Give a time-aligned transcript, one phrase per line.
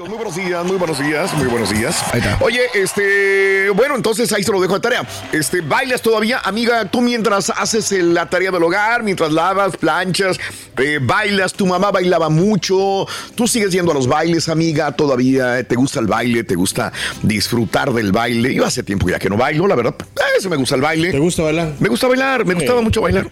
[0.00, 2.04] Amigos, muy buenos días, muy buenos días, muy buenos días.
[2.40, 5.06] Oye, este, bueno, entonces ahí se lo dejo de tarea.
[5.30, 6.40] Este, ¿bailas todavía?
[6.42, 10.40] Amiga, tú mientras haces la tarea del hogar, mientras lavas, planchas,
[10.78, 15.74] eh, bailas, tu mamá bailaba mucho, tú sigues yendo a los bailes, amiga, todavía te
[15.74, 16.92] gusta el baile, te gusta
[17.22, 18.54] disfrutar del baile.
[18.54, 19.96] Yo hace tiempo ya que no bailo, la verdad,
[20.38, 21.10] eso me gusta el baile.
[21.10, 21.74] ¿Te gusta bailar?
[21.78, 23.30] Me gusta bailar, me gustaba mucho bailar.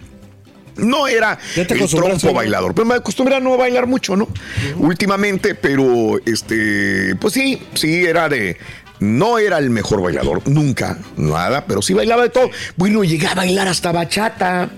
[0.79, 4.29] No era el trompo bailador, pero me acostumbré a no bailar mucho, ¿no?
[4.77, 8.57] Últimamente, pero este, pues sí, sí era de.
[9.01, 12.51] No era el mejor bailador, nunca, nada, pero sí bailaba de todo.
[12.77, 14.71] Bueno, llegué a bailar hasta bachata.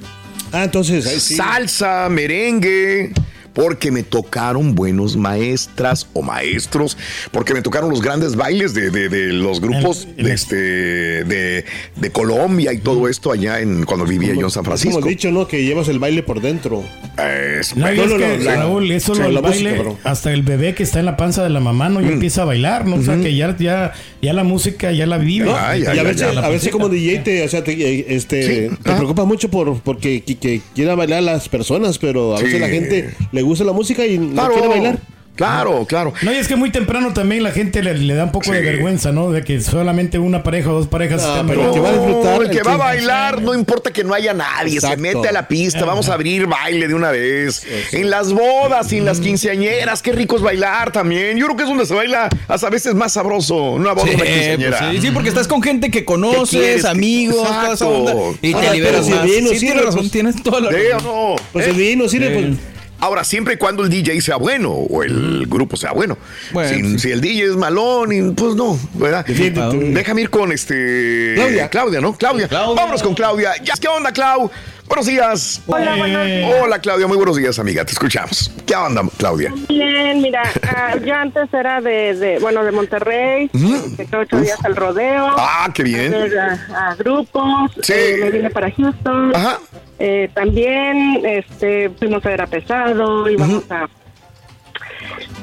[0.53, 1.37] Ah, entonces, ahí sí.
[1.37, 3.13] Salsa, merengue.
[3.55, 6.97] Porque me tocaron buenos maestras o maestros,
[7.33, 11.65] porque me tocaron los grandes bailes de, de- de los grupos de, este, de,
[11.97, 14.97] de Colombia y todo esto allá en cuando vivía yo en San Francisco.
[15.01, 15.49] Como dicho, ¿no?
[15.49, 16.83] Que llevas el baile por dentro.
[17.19, 20.83] Es, No, y es que, Raúl, eso sí, lo baile, música, hasta el bebé que
[20.83, 22.01] está en la panza de la mamá, ¿no?
[22.01, 22.13] Ya Mm.
[22.13, 22.97] empieza a bailar, ¿no?
[22.97, 25.51] O sea, que ya, ya, ya la música ya la vive.
[25.51, 29.25] y a veces, a veces como DJ te, o sea, te, eh, este, te preocupa
[29.25, 32.59] mucho por porque que, que quiera bailar las personas, pero a veces Sí.
[32.61, 34.99] la gente le gusta la música y no Claro, quiere bailar.
[35.37, 36.13] Claro, claro.
[36.21, 38.61] No, y es que muy temprano también la gente le, le da un poco de
[38.61, 39.31] vergüenza, ¿no?
[39.31, 41.73] De que solamente una pareja o dos parejas estén pero bailando.
[41.73, 44.35] el que va a disfrutar, el que va a bailar, no importa que no haya
[44.35, 44.97] nadie, Exacto.
[44.97, 47.63] se mete a la pista, vamos a abrir baile de una vez.
[47.93, 51.39] En las bodas y en las quinceañeras, qué rico es bailar también.
[51.39, 54.15] Yo creo que es donde se baila hasta a veces más sabroso, una boda Sí,
[54.17, 54.91] una pues quinceañera.
[54.91, 56.85] sí, sí, porque estás con gente que ¿Qué conoces, quieres?
[56.85, 57.89] amigos, toda esa Exacto.
[57.95, 59.23] onda, y te Ah, liberas más.
[59.25, 61.07] si el vino Sí, sirve, tienes razón, pues, tienes toda la ¿Sí razón.
[61.07, 61.37] no?
[61.53, 61.79] Pues el ¿Eh?
[61.79, 62.59] vino sirve, pues.
[63.01, 66.17] Ahora, siempre y cuando el DJ sea bueno o el grupo sea bueno.
[66.53, 69.25] Bueno, si, si el DJ es malón, y, pues no, ¿verdad?
[69.27, 69.77] Defiéndete.
[69.93, 71.33] Déjame ir con este.
[71.37, 71.69] Claudia.
[71.69, 72.13] Claudia, ¿no?
[72.17, 72.49] Claudia.
[72.51, 73.53] Vámonos con Claudia.
[73.63, 74.51] Ya, ¿Qué onda, Clau?
[74.87, 75.63] Buenos días.
[75.67, 76.53] Hola, buenos días.
[76.61, 77.07] Hola, Claudia.
[77.07, 77.85] Muy buenos días, amiga.
[77.85, 78.51] Te escuchamos.
[78.67, 79.55] ¿Qué onda, Claudia?
[79.69, 84.59] Bien, mira, ah, yo antes era de, de, bueno, de Monterrey, de que ocho días
[84.65, 85.29] al rodeo.
[85.39, 86.13] Ah, qué bien.
[86.13, 87.93] a ver A, a grupos, Sí.
[87.95, 89.33] eh, me vine para Houston.
[89.35, 89.61] Ajá.
[90.03, 93.87] Eh, también este, fuimos a ver a Pesado, íbamos a...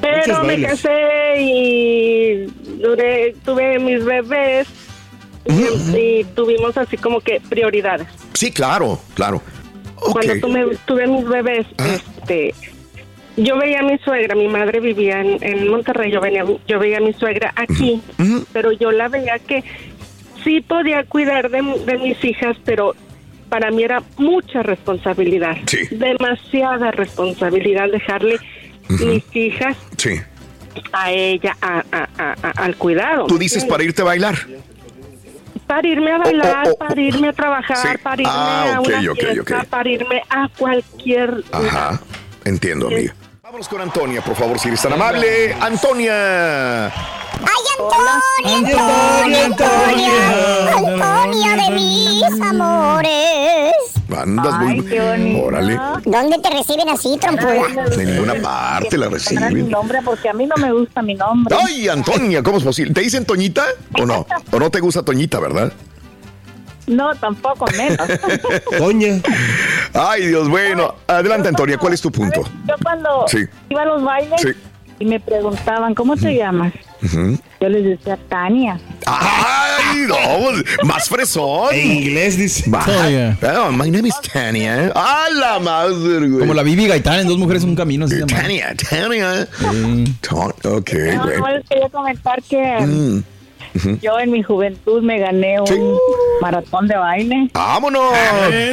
[0.01, 2.45] Pero me casé y
[2.79, 4.67] duré, tuve mis bebés
[5.45, 8.07] y, y tuvimos así como que prioridades.
[8.33, 9.41] Sí, claro, claro.
[9.97, 10.13] Ok.
[10.13, 12.55] Cuando tuve, tuve mis bebés, este,
[13.35, 16.97] yo veía a mi suegra, mi madre vivía en, en Monterrey, yo, venía, yo veía
[16.97, 18.01] a mi suegra aquí,
[18.53, 19.63] pero yo la veía que
[20.43, 22.95] sí podía cuidar de, de mis hijas, pero
[23.49, 25.79] para mí era mucha responsabilidad, Sí.
[25.91, 28.37] demasiada responsabilidad dejarle
[28.89, 30.19] mis hijas Sí.
[30.93, 33.27] a ella a, a- a- a- al cuidado.
[33.27, 34.35] Tú dices para irte a bailar.
[35.65, 36.77] Para irme a bailar, Oh, oh, oh.
[36.77, 37.97] para irme a trabajar, Sí.
[38.01, 41.99] para irme Ah, a una fiesta, para irme a cualquier Ajá.
[42.45, 43.13] Entiendo, amiga.
[43.43, 45.53] Vámonos con Antonia, por favor, si eres tan amable.
[45.59, 46.91] Antonia.
[47.41, 50.13] ¡Ay, Antonia, Antonia, Antonia!
[50.75, 53.73] Antonia de mis amores.
[54.17, 55.39] Andas muy.
[55.39, 55.79] Órale.
[56.05, 57.85] ¿Dónde te reciben así, trompuda?
[57.95, 59.69] De ninguna parte la mi reciben.
[59.69, 61.55] nombre porque a mí no me gusta mi nombre.
[61.65, 62.93] Ay, Antonia, ¿cómo es posible?
[62.93, 63.63] ¿Te dicen Toñita
[63.99, 64.25] o no?
[64.51, 65.71] ¿O no te gusta Toñita, verdad?
[66.87, 68.07] No, tampoco menos.
[68.77, 69.19] Toña.
[69.93, 70.95] Ay, Dios, bueno.
[71.05, 72.43] Adelante, Antonia, ¿cuál es tu punto?
[72.65, 73.39] Yo cuando Sí.
[73.69, 74.49] iba a los bailes Sí.
[74.99, 76.73] Y me preguntaban, ¿cómo te llamas?
[77.59, 78.79] Yo les decía, Tania.
[79.05, 81.69] Ay, no, más fresón.
[81.73, 82.69] En inglés dice.
[82.71, 83.37] Tania.
[83.59, 84.91] Oh, my name is Tania.
[84.95, 86.39] A la madre, güey.
[86.39, 88.05] Como la Bibi Gaitán en Dos Mujeres un Camino.
[88.05, 88.41] así se llama.
[88.41, 89.47] Tania, Tania.
[90.21, 91.37] Ton- Ok, No, güey.
[91.39, 93.23] no, les quería comentar que Mm.
[94.01, 95.97] Yo en mi juventud me gané un
[96.41, 97.49] maratón de baile.
[97.53, 98.13] ¡Vámonos!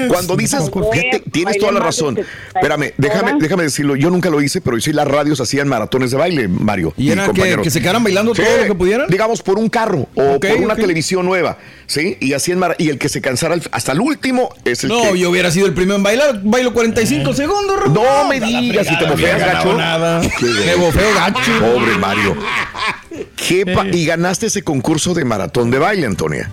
[0.08, 2.18] Cuando dices, fíjate, tienes toda la razón.
[2.54, 3.96] Espérame, déjame, déjame decirlo.
[3.96, 6.92] Yo nunca lo hice, pero sí las radios hacían maratones de baile, Mario.
[6.96, 9.08] ¿Y era que- se quedaran bailando todo lo que pudieran?
[9.08, 11.58] Digamos, por un carro o por una televisión nueva.
[11.86, 12.16] ¿Sí?
[12.20, 15.18] Y hacían y el que se cansara hasta el último es el No, que.
[15.18, 16.40] yo hubiera sido el primero en bailar.
[16.42, 17.92] Bailo 45 segundos, Raúl.
[17.94, 20.30] No me digas si te bofeas, no gacho.
[20.66, 21.50] Me bofeo gacho.
[21.60, 22.36] Pobre Mario.
[23.36, 26.50] ¿Qué pa- y ganaste ese concurso de maratón de baile, Antonia.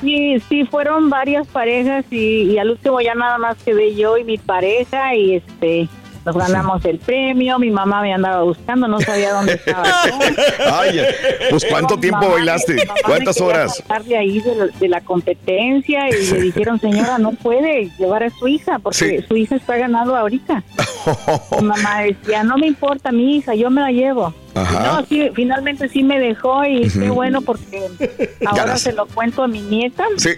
[0.00, 4.24] Sí, sí, fueron varias parejas y, y al último ya nada más quedé yo y
[4.24, 5.88] mi pareja y este
[6.26, 7.58] nos ganamos el premio.
[7.58, 9.84] Mi mamá me andaba buscando, no sabía dónde estaba.
[10.80, 11.00] Ay,
[11.50, 12.76] pues ¿cuánto tiempo Mamá bailaste?
[13.04, 13.82] ¿Cuántas horas?
[14.04, 18.30] de ahí de, la- de la competencia y le dijeron, señora, no puede llevar a
[18.30, 20.62] su hija porque su hija está ganando ahorita.
[21.60, 24.34] Mi mamá decía, no me importa mi hija, yo me la llevo.
[24.54, 24.80] Ajá.
[25.00, 27.14] No, sí, finalmente sí me dejó y qué Ujú.
[27.14, 27.82] bueno porque
[28.46, 30.04] ahora se lo cuento a mi nieta.
[30.16, 30.30] Sí.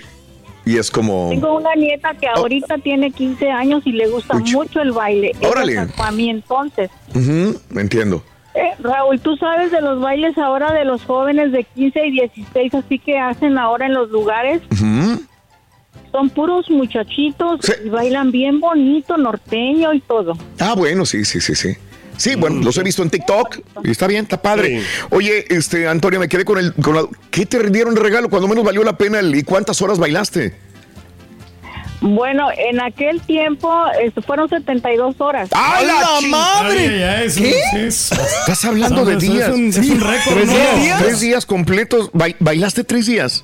[0.69, 1.31] Y es como.
[1.31, 5.33] Tengo una nieta que ahorita tiene 15 años y le gusta mucho el baile.
[5.41, 5.77] Órale.
[5.77, 6.91] sacó a mí entonces.
[7.15, 8.23] Ujú, me entiendo.
[8.55, 12.75] Eh, Raúl, tú sabes de los bailes ahora de los jóvenes de 15 y 16,
[12.75, 14.61] así que hacen ahora en los lugares.
[14.71, 15.23] Ujú.
[16.13, 20.37] Son puros muchachitos y bailan bien bonito, norteño y todo.
[20.59, 21.79] Ah, bueno, sí, sí, sí, sí.
[22.19, 24.83] Sí, bueno, los he visto en TikTok y está bien, está padre.
[25.11, 26.75] Oye, este, Antonio, me quedé con el.
[26.75, 28.29] Con la- ¿Qué te dieron de regalo?
[28.29, 30.55] Cuando menos valió la pena el- y cuántas horas bailaste.
[32.01, 35.49] Bueno, en aquel tiempo este, fueron 72 horas.
[35.53, 35.95] ¡Ay, la
[36.63, 37.87] ay, ay, eso ¿Qué?
[37.87, 39.49] es- Estás hablando de Eso es días.
[39.51, 40.81] un- es un récord, ¿Tres ¿no?
[40.81, 41.03] días?
[41.03, 42.11] Tres días completos.
[42.13, 43.43] Ba- ¿Bailaste tres días?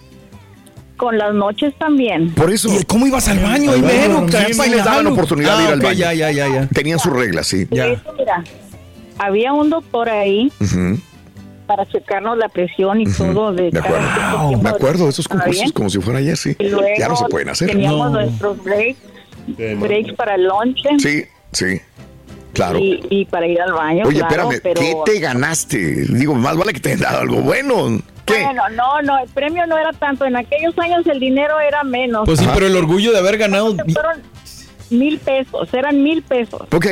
[0.96, 2.30] Con las noches también.
[2.34, 2.70] Por eso.
[2.86, 4.26] ¿Cómo ibas al baño ahí, mero?
[4.28, 5.98] Sí, sí les daban oportunidad de ir Ah, al baño.
[5.98, 6.66] Ya, ya, ya, ya.
[6.68, 7.64] Tenían sus reglas, sí.
[7.64, 8.44] De hecho, mira,
[9.18, 10.98] había un doctor ahí Ujú,
[11.66, 13.52] para checarnos la presión y todo.
[13.52, 14.06] De De acuerdo.
[14.48, 16.54] tiempo Me acuerdo de esos ¿Estaba concursos como si fuera ayer, sí.
[16.60, 17.68] Y luego Ya no se pueden hacer.
[17.70, 18.98] Teníamos nuestros breaks,
[19.80, 21.80] breaks para el lunch Sí, sí.
[22.52, 22.78] Claro.
[22.78, 24.04] y, y para ir al baño.
[24.06, 24.80] Oye, claro, espérame, pero...
[25.04, 26.04] ¿qué te ganaste?
[26.08, 28.00] Digo, más vale que te hayan dado algo bueno.
[28.24, 28.42] ¿Qué?
[28.44, 30.24] Bueno, no, no, el premio no era tanto.
[30.24, 32.24] En aquellos años el dinero era menos.
[32.24, 33.76] Pues sí, pero el orgullo de haber ganado.
[33.76, 34.22] Fueron
[34.90, 36.62] mil pesos, eran mil pesos.
[36.72, 36.86] Ok,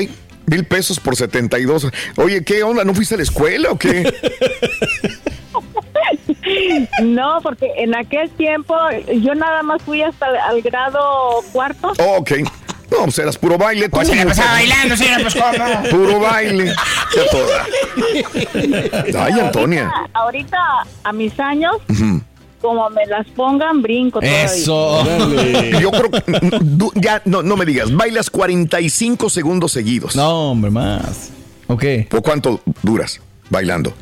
[0.46, 1.88] mil pesos por 72.
[2.17, 2.84] Oye, ¿qué onda?
[2.84, 4.12] ¿No fuiste a la escuela o qué?
[7.02, 8.75] No, porque en aquel tiempo
[9.20, 11.93] yo nada más fui hasta el al grado cuarto.
[11.99, 12.32] Oh, ok.
[12.92, 13.88] No, pues eras puro baile.
[13.88, 15.90] Pues se la pasaba bailando, señora, pues, ¿cómo?
[15.90, 16.74] Puro baile.
[17.12, 19.24] Qué toda.
[19.24, 19.90] Ay, Antonia.
[20.14, 20.58] Ahorita, ahorita,
[21.04, 21.76] a mis años,
[22.60, 25.80] como me las pongan, brinco todavía.
[25.80, 26.22] Yo creo que
[27.00, 30.14] ya no, no me digas, bailas 45 segundos seguidos.
[30.16, 31.30] No, hombre, más.
[31.68, 31.84] Ok.
[32.08, 33.92] ¿Por cuánto duras bailando?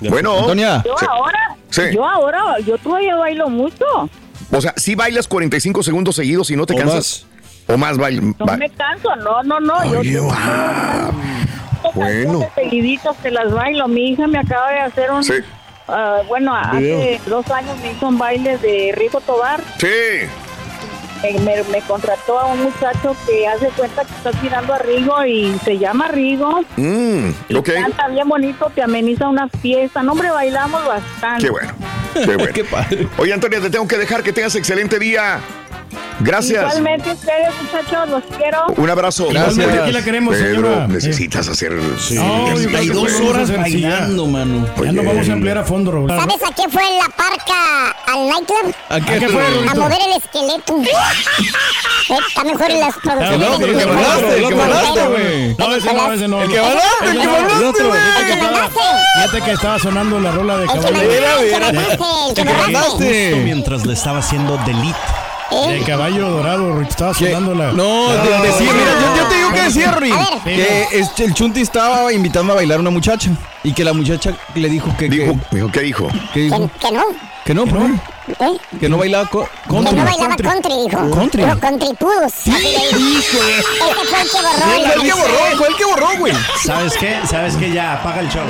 [0.00, 0.82] Bueno, Antonia.
[0.84, 1.06] Yo Sí.
[1.08, 1.82] ahora, Sí.
[1.92, 3.84] yo ahora, yo todavía bailo mucho.
[4.50, 7.26] O sea, si bailas 45 segundos seguidos y no te O cansas.
[7.66, 8.20] O más baile.
[8.38, 9.84] No me canso, no, no, no.
[9.92, 10.32] yo Oye, tengo
[11.94, 12.40] bueno.
[12.40, 13.88] canciones seguiditas que las bailo.
[13.88, 15.24] Mi hija me acaba de hacer un...
[15.24, 15.34] Sí.
[15.88, 19.60] ah, bueno, hace dos años me hizo un baile de Rico Tobar.
[19.78, 19.86] Sí.
[21.22, 25.24] Me, me- me contrató a un muchacho que hace cuenta que está tirando a Rigo
[25.24, 26.60] y se llama Rigo.
[26.76, 27.70] Mm, Y ok.
[27.80, 30.02] canta bien bonito, te ameniza una fiesta.
[30.02, 31.44] No, hombre, bailamos bastante.
[31.46, 31.72] Qué bueno.
[32.12, 32.52] Qué bueno.
[32.52, 33.08] Qué padre.
[33.16, 35.40] Oye, Antonia, te tengo que dejar que tengas excelente día.
[36.20, 36.62] Gracias.
[36.62, 38.66] Igualmente ustedes, muchachos, los quiero.
[38.76, 39.28] Un abrazo.
[39.30, 39.68] Gracias.
[39.68, 40.86] Aquí la queremos, Pedro, señora.
[40.88, 41.72] necesitas hacer.
[41.98, 42.14] Sí.
[42.14, 44.66] No, yo creo que dos podemos horas bailando, mano.
[44.82, 46.08] Ya nos vamos a emplear a fondo, Raúl.
[46.10, 48.74] ¿Sabes a qué fue la parca al nightclub?
[48.88, 49.42] ¿A qué, ¿A qué fue?
[49.44, 50.82] A mover el esqueleto.
[52.28, 53.38] Está mejor en las producciones.
[53.50, 55.56] no, pero el que bailaste, el que bailaste, güey.
[55.56, 56.42] No, ese no, ese no.
[56.42, 58.00] El que bailaste, el que bailaste, güey.
[58.20, 58.80] El que bailaste.
[59.14, 60.88] Fíjate que estaba sonando la rola de caballo.
[60.88, 61.60] el que mira.
[61.60, 63.40] bailaste, el que bailaste.
[63.44, 65.23] mientras le estaba haciendo delete.
[65.54, 67.72] Eh, El caballo dorado, estaba Que- sonando la...
[67.72, 68.18] No, de-
[68.48, 72.52] decía, mira, yo, yo te digo que decía, Rin, que este, el Chunti estaba invitando
[72.52, 73.30] a bailar a una muchacha
[73.62, 76.08] y que la muchacha le dijo que, que, Dijo, dijo, ¿qué dijo?
[76.32, 77.04] que dijo Que, que no,
[77.44, 78.44] que no, ¿por qué?
[78.44, 78.58] ¿eh?
[78.80, 79.96] que no bailaba co- Que country.
[79.96, 81.10] no bailaba country, dijo.
[81.10, 81.42] Country.
[81.42, 82.22] Pero countrypudos.
[82.24, 82.98] así le dijo.
[82.98, 84.92] Hijo de- Ese fue el que Fue borró.
[84.94, 86.32] el que borró, fue el que borró, güey.
[86.64, 87.16] ¿Sabes qué?
[87.30, 87.72] ¿Sabes qué?
[87.72, 88.42] Ya, apaga el show.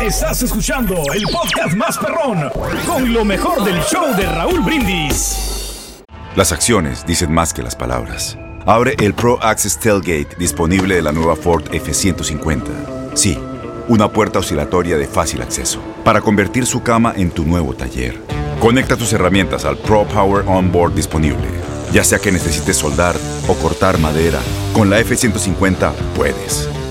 [0.00, 2.50] Estás escuchando el podcast más perrón
[2.86, 6.02] con lo mejor del show de Raúl Brindis.
[6.34, 8.38] Las acciones dicen más que las palabras.
[8.64, 12.62] Abre el Pro Access Tailgate disponible de la nueva Ford F-150.
[13.12, 13.38] Sí,
[13.88, 18.18] una puerta oscilatoria de fácil acceso para convertir su cama en tu nuevo taller.
[18.58, 21.46] Conecta tus herramientas al Pro Power Onboard disponible.
[21.92, 23.16] Ya sea que necesites soldar
[23.48, 24.40] o cortar madera,
[24.72, 26.69] con la F-150 puedes.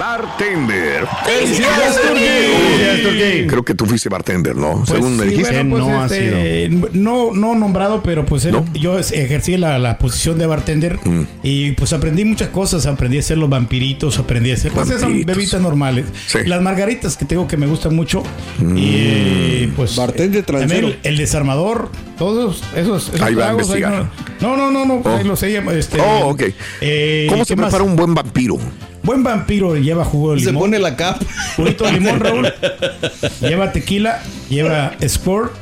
[0.00, 1.06] Bartender.
[3.48, 4.76] Creo que tú fuiste bartender, ¿no?
[4.78, 5.62] Pues Según me sí, dijiste.
[5.62, 10.46] bueno, pues, este, no, no nombrado, pero pues era- yo ejercí la, la posición de
[10.46, 11.22] bartender Mm.
[11.42, 12.86] y pues aprendí muchas cosas.
[12.86, 16.06] Aprendí a hacer los vampiritos, aprendí a hacer pues, esas bebidas normales.
[16.46, 18.22] Las margaritas que tengo que me gustan mucho.
[18.58, 18.76] Mm.
[18.78, 19.96] Y pues.
[19.96, 20.88] Bartender también transero.
[20.88, 23.08] el, el desarmador, todos esos.
[23.08, 24.10] esos Ahí va a ahí investigar.
[24.40, 25.16] no, no, no, no, Oh.
[25.16, 25.50] ahí lo sé.
[25.78, 26.42] Este, Oh, ok.
[26.80, 27.66] eh, ¿Cómo ¿qué se más?
[27.66, 28.56] prepara un buen vampiro?
[29.02, 30.64] Buen vampiro lleva jugo de Se limón.
[30.64, 31.24] pone la capa.
[31.56, 32.52] Juguito de limón, Raúl.
[33.40, 35.52] lleva tequila, lleva squirt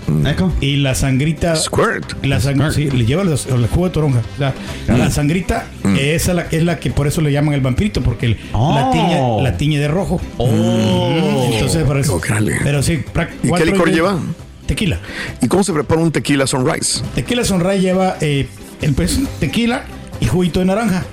[0.61, 1.55] y la sangrita.
[1.57, 2.25] Squirt.
[2.25, 4.23] La sang- sí, le lleva los- el jugo de toronja.
[4.35, 4.55] O sea,
[4.89, 5.67] La sangrita
[5.99, 8.91] esa la, es la que por eso le llaman el vampirito, porque el- la, Oh.
[8.93, 10.21] tiñe, la tiñe de rojo.
[10.39, 12.21] Mm, Entonces, por eso.
[12.65, 13.05] Pero sí,
[13.45, 14.19] ¿Y qué licor lleva?
[14.67, 14.99] Tequila.
[15.41, 17.03] ¿Y cómo se prepara un tequila sunrise?
[17.15, 18.49] Tequila Sunrise lleva eh,
[18.83, 19.85] el pues, tequila
[20.21, 21.05] y juguito de naranja.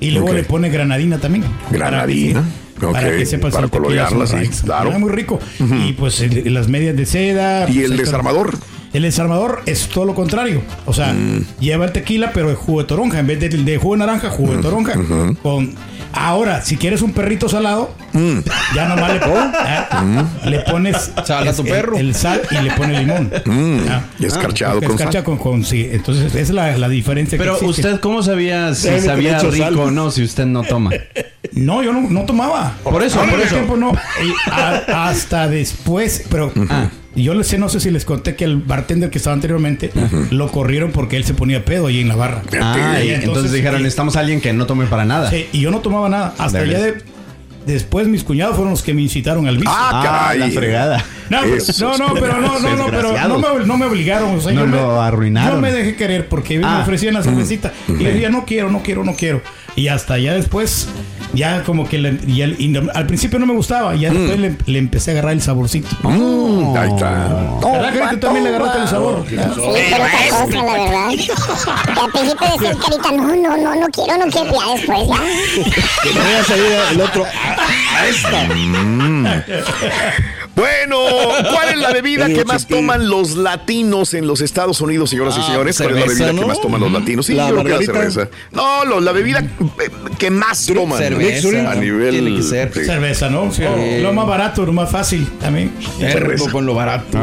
[0.00, 1.44] Y luego le pone granadina también.
[1.70, 2.42] Granadina.
[2.42, 4.98] Para que, para Ok, que sepas para el colorearla, sí, claro.
[4.98, 5.40] Muy rico.
[5.58, 7.68] Y pues el- las medias de seda.
[7.68, 8.56] ¿Y pues, el desarmador?
[8.92, 10.62] El desarmador es todo lo contrario.
[10.86, 11.44] O sea, Mm.
[11.60, 13.18] lleva el tequila, pero de jugo de toronja.
[13.18, 14.94] En vez de, de jugo de naranja, jugo de toronja.
[15.42, 15.74] Con
[16.12, 18.38] Ahora, si quieres un perrito salado, Mm.
[18.74, 21.96] ya nomás le, pon- ah, le pones Sal a tu el- perro.
[21.96, 23.30] El, sal y le pones limón.
[23.88, 24.92] Ah, Y escarchado con sal.
[24.98, 25.88] escarcha con, con- sí.
[25.90, 27.38] Entonces, esa es la, la diferencia.
[27.38, 29.52] que Pero usted, ¿cómo sabía si Debe sabía sal.
[29.52, 30.90] rico o no si usted no toma?
[31.52, 32.74] No, yo no, no tomaba.
[32.82, 33.54] Por eso, por eso.
[33.54, 33.92] tiempo no.
[33.92, 36.88] Y a- hasta después, pero Ah.
[37.14, 39.90] yo les sé, no sé si les conté que el bartender que estaba anteriormente
[40.30, 42.42] lo corrieron porque él se ponía pedo ahí en la barra.
[42.60, 45.30] Ah, y entonces, dijeron, eh, necesitamos a alguien que no tome para nada.
[45.30, 46.34] sí, y yo no tomaba nada.
[46.38, 47.02] Hasta ya de,
[47.72, 49.70] después mis cuñados fueron los que me incitaron al vicio.
[49.72, 50.38] Ah, caray.
[50.40, 51.04] la fregada.
[51.30, 54.36] No, pero- Esos no, no, pero no, no, no, pero no me, no me obligaron.
[54.36, 55.56] O sea, No yo, me, lo arruinaron.
[55.56, 56.80] yo me dejé querer porque me Ah.
[56.82, 57.72] ofrecían la cervecita.
[57.88, 59.42] Y le decía, no quiero, no quiero, no quiero.
[59.76, 60.88] Y hasta ya después,
[61.34, 63.94] ya como que le- y al, y no- al principio no me gustaba.
[63.94, 65.88] Y ya después le, le empecé a agarrar el saborcito.
[66.02, 67.58] Mm, ahí está.
[67.62, 69.24] ¿Verdad que tú también le agarraste el sabor?
[69.28, 71.08] Sí, pero otra cosa, la verdad.
[72.02, 74.52] Al principio decía el carita, no, no, no, no quiero, no quiero.
[74.52, 75.18] Ya después, ya.
[76.02, 77.24] Que no vaya a salir el otro.
[77.24, 78.46] A, a esta.
[80.58, 80.98] Bueno,
[81.52, 85.40] ¿cuál es la bebida que más toman los latinos en los Estados Unidos, señoras y
[85.40, 85.76] Ah, señores?
[85.76, 87.26] ¿Cuál es la cerveza, bebida que más toman los latinos?
[87.26, 88.28] Sí, La yo creo que la cerveza.
[88.52, 90.98] No, lo- la bebida eh, que más toman.
[90.98, 91.70] cerveza.
[91.70, 92.10] A nivel.
[92.10, 92.72] Tiene que ser.
[92.74, 92.84] sí.
[92.84, 93.52] Cerveza, ¿no?
[93.52, 93.62] Sí,
[94.02, 95.70] Lo más barato, lo más fácil también.
[96.00, 97.18] Perro con lo barato.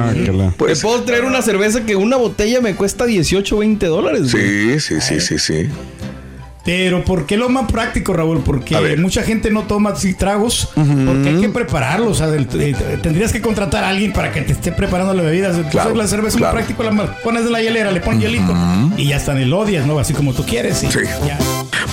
[0.58, 4.32] Pues- Me puedo traer una cerveza que una botella me cuesta 18 o 20 dólares.
[4.32, 4.80] güey.
[4.80, 5.70] Sí, sí, sí, sí, sí.
[6.66, 8.42] Pero ¿por qué lo más práctico, Raúl?
[8.44, 12.10] Porque mucha gente no toma así tragos porque hay que prepararlos.
[12.10, 15.26] O sea, del- eh, tendrías que contratar a alguien para que te esté preparando las
[15.26, 15.52] bebidas.
[15.56, 16.58] Entonces Claro, la cerveza claro.
[16.60, 17.06] es muy práctico.
[17.06, 18.54] La pones en la hielera, le pones hielito
[18.98, 20.00] y ya están el odias, ¿no?
[20.00, 20.82] Así como tú quieres.
[20.84, 21.00] y Sí.
[21.28, 21.38] ya.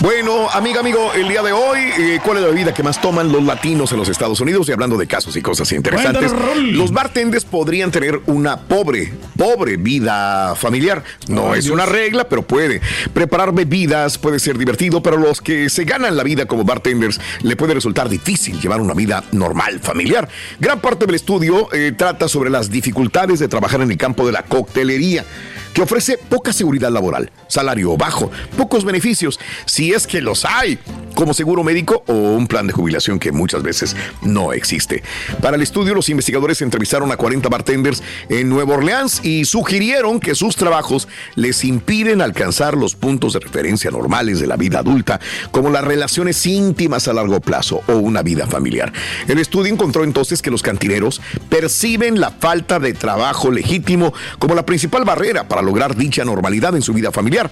[0.01, 3.31] Bueno, amiga, amigo, el día de hoy, eh, ¿cuál es la bebida que más toman
[3.31, 4.69] los latinos en los Estados Unidos?
[4.69, 6.33] Y hablando de casos y cosas interesantes,
[6.73, 11.05] los bartenders podrían tener una pobre, pobre vida familiar.
[11.29, 11.75] No Ay, es Dios.
[11.75, 12.81] una regla, pero puede.
[13.13, 17.55] Preparar bebidas puede ser divertido, pero los que se ganan la vida como bartenders le
[17.55, 20.29] puede resultar difícil llevar una vida normal, familiar.
[20.59, 24.33] Gran parte del estudio eh, trata sobre las dificultades de trabajar en el campo de
[24.33, 25.25] la coctelería
[25.73, 30.79] que ofrece poca seguridad laboral, salario bajo, pocos beneficios, si es que los hay,
[31.15, 35.03] como seguro médico o un plan de jubilación que muchas veces no existe.
[35.41, 40.35] Para el estudio, los investigadores entrevistaron a 40 bartenders en Nueva Orleans y sugirieron que
[40.35, 45.71] sus trabajos les impiden alcanzar los puntos de referencia normales de la vida adulta, como
[45.71, 48.93] las relaciones íntimas a largo plazo o una vida familiar.
[49.29, 54.67] El estudio encontró entonces que los cantineros perciben la falta de trabajo legítimo como la
[54.67, 57.51] principal barrera para lograr dicha normalidad en su vida familiar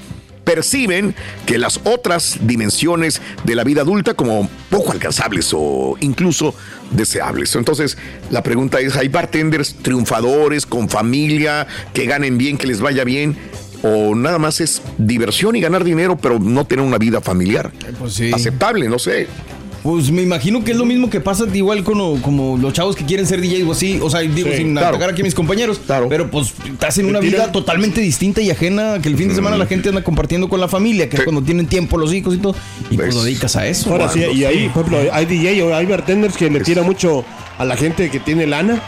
[0.51, 1.15] perciben
[1.47, 6.55] que las otras dimensiones de la vida adulta como poco alcanzables o incluso
[6.91, 7.55] deseables.
[7.55, 7.97] Entonces,
[8.31, 13.37] la pregunta es, ¿hay bartenders triunfadores con familia que ganen bien, que les vaya bien?
[13.83, 17.71] ¿O nada más es diversión y ganar dinero, pero no tener una vida familiar?
[17.99, 19.29] Pues Aceptable, no sé.
[19.83, 23.05] Pues me imagino que es lo mismo que pasa igual con como los chavos que
[23.07, 23.99] quieren ser DJs o así.
[24.03, 24.89] O sea, digo, Sí, sin claro.
[24.89, 25.81] atacar aquí a mis compañeros.
[26.09, 29.57] Pero pues estás en una vida totalmente distinta y ajena que el fin de semana
[29.57, 32.39] la gente anda compartiendo con la familia, que es cuando tienen tiempo los hijos y
[32.39, 32.55] todo.
[32.91, 33.91] Y pues lo dedicas a eso.
[33.91, 37.25] Ahora sí, y ahí, por ejemplo, hay DJ o hay bartenders que le tiran mucho
[37.59, 38.83] a la gente que tiene lana.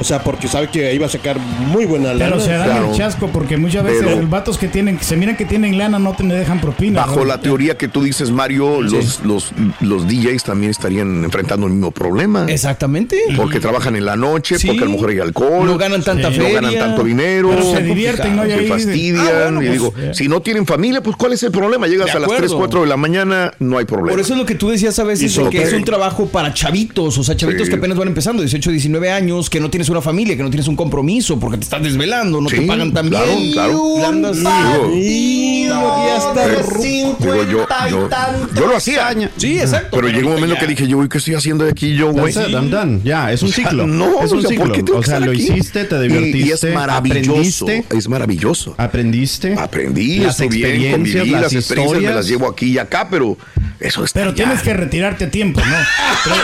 [0.00, 2.30] O sea, porque sabe que ahí va a sacar muy buena lana.
[2.36, 5.16] Pero se dan el chasco porque muchas veces Pero- los vatos que tienen, que se
[5.16, 7.00] miran que tienen lana no te le dejan propina.
[7.04, 7.24] Bajo ¿no?
[7.24, 11.90] la teoría que tú dices, Mario, los, los, los DJs también estarían enfrentando el mismo
[11.90, 12.46] problema.
[12.48, 13.18] Exactamente.
[13.36, 14.66] Porque trabajan en la noche, Sí.
[14.68, 15.66] porque a lo mejor hay alcohol.
[15.66, 16.60] No ganan tanta No feria.
[16.60, 17.50] ganan tanto dinero.
[17.50, 18.46] Pero se divierten, ¿no?
[18.46, 19.26] Y Se fastidian.
[19.26, 20.10] Ah, bueno, y pues, digo, eh.
[20.14, 21.86] si no tienen familia, pues ¿cuál es el problema?
[21.88, 22.58] Llegas a las 3, acuerdo.
[22.58, 24.10] 4 de la mañana, no hay problema.
[24.12, 26.54] Por eso es lo que tú decías a veces, de que es un trabajo para
[26.54, 27.70] chavitos, o sea, chavitos Sí.
[27.72, 30.68] que apenas van empezando, 18, 19 años, que no tienes una familia, que no tienes
[30.68, 33.52] un compromiso, porque te estás desvelando, no te pagan tan claro, bien.
[33.52, 33.98] claro.
[33.98, 37.16] Y andas- Digo, y hasta digo,
[37.50, 38.08] yo, yo,
[38.54, 39.08] yo lo hacía.
[39.36, 39.96] Sí, exacto.
[39.96, 42.32] Pero llegó un momento que dije, yo, güey, ¿qué estoy haciendo de aquí yo, güey?
[43.04, 43.86] Ya, es un O sea, ciclo.
[43.86, 44.64] No, es un o sea, ciclo.
[44.66, 45.42] ¿por qué tengo o sea, lo aquí?
[45.42, 47.64] hiciste, te divertiste, Y, es maravilloso.
[47.64, 47.96] aprendiste.
[47.96, 48.74] Es maravilloso.
[48.76, 49.54] Aprendiste.
[49.54, 50.92] Aprendí, Las estoy bien, experiencias,
[51.22, 52.14] conviví, las las experiencias me historias.
[52.14, 53.36] las llevo aquí y acá, pero
[53.80, 54.44] eso está Pero ya.
[54.44, 55.76] tienes que retirarte a tiempo, ¿no?
[56.24, 56.36] Pero,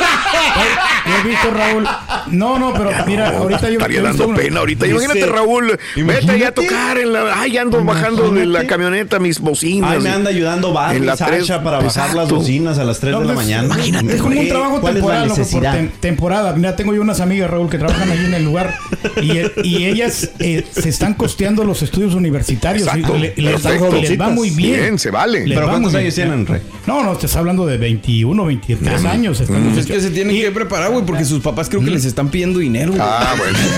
[1.07, 1.85] yo he visto, Raúl.
[2.29, 3.75] No, no, pero mira, ahorita yo.
[3.79, 4.87] Estaría yo he visto dando uno- pena ahorita.
[4.87, 6.33] Dice- Imagínate, Raúl, vete Imagínate.
[6.33, 7.41] ahí a tocar en la.
[7.41, 9.91] Ay, ando bajando de la camioneta mis bocinas.
[9.93, 13.13] Ay, me anda ayudando Barry En la tres- para bajar las bocinas a las 3
[13.13, 13.77] No, de la mañana.
[14.09, 16.53] Es como un trabajo ¿Cuál es la temporal, loco, por tem- temporada.
[16.55, 18.75] Mira, tengo yo unas amigas, Raúl, que trabajan allí en el lugar
[19.21, 22.87] y, y ellas eh, se están costeando los estudios universitarios.
[22.87, 23.17] Exacto.
[23.17, 24.81] Y le- les, les va muy bien.
[24.81, 25.47] Bien, se vale.
[25.47, 26.63] Les ¿Pero cuántos años tienen, Rey?
[26.87, 29.43] No, no, estás hablando de 21, 23 años.
[29.47, 32.05] Pues los es que se tienen que preparar, güey, porque sus papás creo que les
[32.05, 32.93] están pidiendo dinero.
[32.93, 33.03] güey.
[33.03, 33.59] Ah, bueno.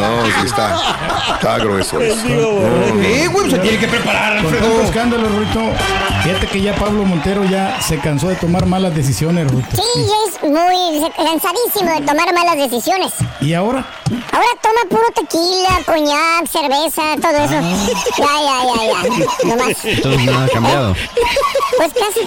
[0.00, 0.76] No, sí está.
[1.34, 2.26] Está grueso eso.
[3.02, 4.66] Eh, güey, se tiene que preparar, Con Alfredo.
[4.72, 5.60] tanto escándalo, Ruito.
[6.22, 9.68] Fíjate que ya Pablo Montero ya se cansó de tomar malas decisiones, Ruito.
[9.76, 13.12] Sí, ya es muy cansadísimo de tomar malas decisiones.
[13.40, 13.84] ¿Y ahora?
[14.32, 17.60] Ahora toma puro tequila, coñac, cerveza, todo eso.
[18.18, 19.48] Ya, ya, ya, ya.
[19.56, 19.84] Nomás.
[19.84, 20.96] Entonces nada ha cambiado.
[21.76, 22.26] Pues casi,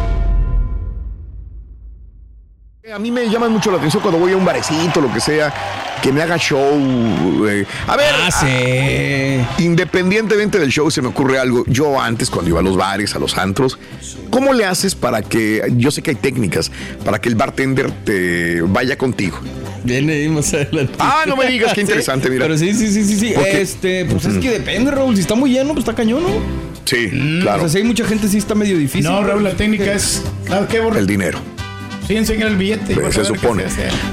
[2.89, 5.53] A mí me llama mucho la atención cuando voy a un barecito, lo que sea,
[6.01, 7.45] que me haga show.
[7.47, 7.63] eh.
[7.85, 9.63] A ver, Ah, sí.
[9.63, 11.63] independientemente del show, se me ocurre algo.
[11.67, 13.77] Yo antes, cuando iba a los bares, a los antros,
[14.31, 16.71] ¿cómo le haces para que, yo sé que hay técnicas,
[17.05, 19.37] para que el bartender te vaya contigo?
[19.83, 20.93] Viene ahí más adelante.
[20.97, 22.45] Ah, no me digas, qué Sí, interesante, mira.
[22.45, 23.33] Pero sí, sí, sí, sí, sí.
[23.47, 25.13] Este, pues es que depende, Raúl.
[25.15, 26.29] Si está muy lleno, pues está cañón, ¿no?
[26.85, 27.59] Sí, O claro.
[27.61, 29.03] sea, si hay mucha gente, sí está medio difícil.
[29.03, 30.23] No, Raúl, la técnica es.
[30.47, 30.77] ¿Sabes qué?
[30.77, 31.39] El dinero.
[32.25, 32.93] Sí, el billete.
[32.93, 33.63] y Pues, se supone.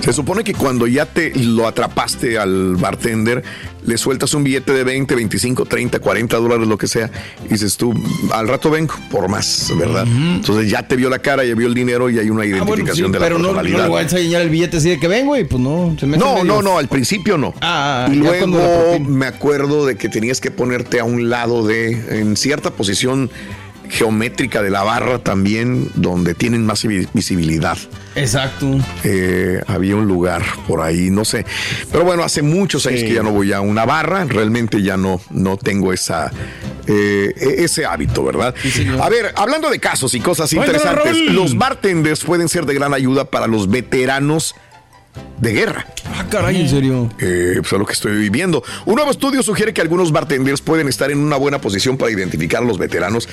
[0.01, 3.43] se supone que cuando ya te lo atrapaste al bartender,
[3.85, 7.11] le sueltas un billete de 20, 25, 30, 40 dólares, lo que sea,
[7.47, 7.93] y dices tú,
[8.33, 10.07] al rato vengo por más, ¿verdad?
[10.07, 12.57] Entonces ya te vio la cara, ya vio el dinero y hay una Ah, bueno,
[12.67, 13.83] identificación sí, de la pero no, no personalidad.
[13.85, 15.97] le voy a enseñar el billete así de que vengo y pues no.
[15.99, 17.55] Se me No, no, no, al principio no.
[17.61, 21.29] Ah, y ya cuando la luego me acuerdo de que tenías que ponerte a un
[21.31, 23.31] lado de, en cierta posición
[23.91, 27.77] geométrica de la barra también, donde tienen más vi- visibilidad.
[28.15, 28.79] Exacto.
[29.05, 31.45] Eh, había un lugar por ahí, no sé.
[31.93, 35.21] Pero bueno, hace muchos años que ya no voy a una barra, realmente ya no,
[35.31, 36.31] no tengo esa,
[36.87, 38.55] eh, e- ese hábito, ¿verdad?
[39.01, 41.35] a ver, hablando de casos y cosas interesantes, Raúl.
[41.35, 44.55] los bartenders pueden ser de gran ayuda para los veteranos
[45.41, 45.87] de guerra.
[46.15, 47.09] Ah, caray, en serio.
[47.19, 48.63] Eh, pues es lo que estoy viviendo.
[48.87, 52.63] Un nuevo estudio sugiere que algunos bartenders pueden estar en una buena posición para identificar
[52.63, 53.29] a los veteranos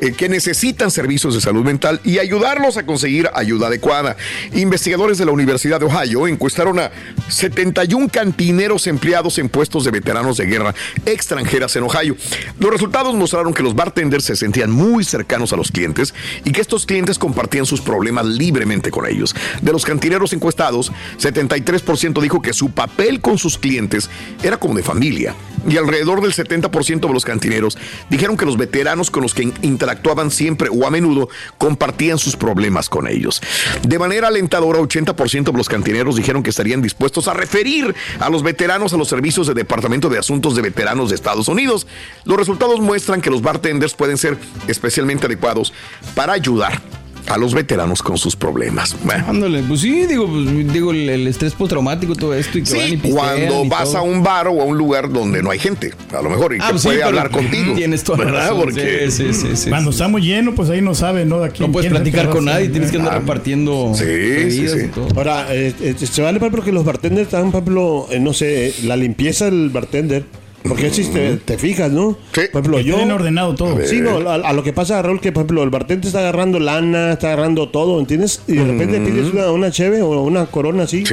[0.00, 4.16] eh, que necesitan servicios de salud mental y ayudarlos a conseguir ayuda adecuada.
[4.54, 6.90] Investigadores de la Universidad de Ohio encuestaron a
[7.28, 12.16] 71 cantineros empleados en puestos de veteranos de guerra extranjeras en Ohio.
[12.58, 16.14] Los resultados mostraron que los bartenders se sentían muy cercanos a los clientes
[16.46, 19.34] y que estos clientes compartían sus problemas libremente con ellos.
[19.60, 24.10] De los cantineros encuestados, 73% 40% dijo que su papel con sus clientes
[24.42, 25.34] era como de familia.
[25.68, 27.76] Y alrededor del 70% de los cantineros
[28.08, 32.34] dijeron que los veteranos con los que in- interactuaban siempre o a menudo compartían sus
[32.34, 33.42] problemas con ellos.
[33.86, 38.42] De manera alentadora, 80% de los cantineros dijeron que estarían dispuestos a referir a los
[38.42, 41.86] veteranos a los servicios de Departamento de Asuntos de Veteranos de Estados Unidos.
[42.24, 45.74] Los resultados muestran que los bartenders pueden ser especialmente adecuados
[46.14, 46.80] para ayudar
[47.28, 48.96] a los veteranos con sus problemas.
[49.04, 49.24] Bueno.
[49.28, 52.80] Ándale, pues sí, digo, pues, digo el, el estrés postraumático, todo esto y que van
[52.86, 53.98] y Sí, pistean cuando y vas todo.
[53.98, 56.58] a un bar o a un lugar donde no hay gente, a lo mejor, y
[56.60, 57.74] Ah, que pues sí, puede pero- hablar contigo.
[57.76, 58.40] Tienes toda la ¿verdad?
[58.48, 59.70] razón, Porque sí, sí, sí, sí.
[59.70, 61.40] Cuando está muy lleno, pues ahí no sabe, ¿no?
[61.40, 64.88] De aquí, No puedes quién platicar con nadie, tienes que andar Ah, repartiendo bebidas y
[64.88, 65.08] todo.
[65.16, 68.32] Ahora, eh, eh, se vale, por ejemplo, que los bartenders están, por ejemplo, eh, no
[68.32, 70.24] sé, la limpieza del bartender.
[70.70, 72.16] Porque si te, te fijas, ¿no?
[72.32, 72.94] Por ejemplo, Que yo.
[72.96, 73.76] tienen ordenado todo.
[73.84, 76.58] Sí, no, a, a lo que pasa, Raúl, que por ejemplo, el bartender está agarrando
[76.58, 78.40] lana, está agarrando todo, ¿entiendes?
[78.48, 81.04] Y de repente pides una, una cheve o una corona así.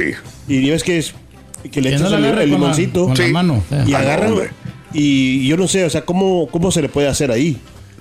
[0.48, 1.14] Y ves que es.
[1.70, 3.08] Que le echas no la el, el con la- limoncito.
[3.08, 3.32] la Sí.
[3.32, 3.62] mano.
[3.86, 4.34] Y Ah, agarran.
[4.94, 7.58] Y yo no sé, o sea, ¿cómo, cómo se le puede hacer ahí?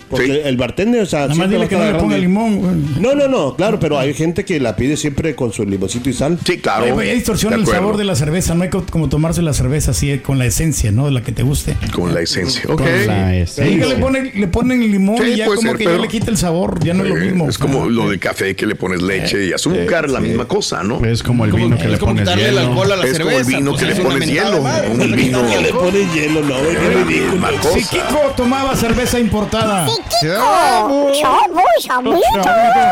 [0.09, 2.57] Porque el bartender, o sea, Nada más dile que no le ponga limón.
[2.57, 2.75] güey.
[3.01, 6.13] No, no, no, claro, pero hay gente que la pide siempre con su limoncito y
[6.13, 6.37] sal.
[6.45, 8.55] Sí, Oye, pues, ya distorsiona el sabor de la cerveza.
[8.55, 11.09] No hay co- como tomarse la cerveza así eh, con la esencia, ¿no?
[11.09, 11.75] La que te guste.
[11.93, 12.81] Con la esencia, ok.
[12.81, 15.83] Con la Sí, que le ponen, le ponen limón Sí, y ya como ser, que
[15.85, 16.83] pero- ya le quita el sabor.
[16.83, 17.49] Ya no es lo Eh, mismo.
[17.49, 21.03] Es como lo del café que le pones leche y azúcar, la misma cosa, ¿no?
[21.05, 22.61] Es como el vino que le pones hielo.
[23.03, 24.63] es como el vino que le pones hielo.
[24.91, 25.43] Un vino.
[25.61, 27.47] le pones hielo, no, güey, ridículo.
[27.73, 29.87] Si Kiko tomaba cerveza importada.
[29.97, 32.49] Chavo, chavo, chavito.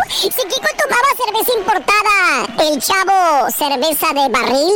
[0.09, 2.17] Si Kiko tomaba cerveza importada,
[2.67, 4.75] el chavo cerveza de barril.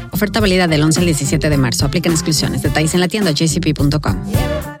[0.21, 1.83] Oferta válida del 11 al 17 de marzo.
[1.83, 2.61] Aplican exclusiones.
[2.61, 4.80] Detalles en la tienda jcp.com.